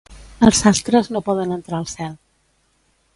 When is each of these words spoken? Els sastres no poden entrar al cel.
Els 0.47 0.61
sastres 0.63 1.11
no 1.15 1.21
poden 1.29 1.53
entrar 1.57 1.77
al 1.81 1.87
cel. 1.95 2.17